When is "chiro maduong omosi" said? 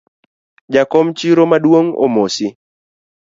1.17-2.47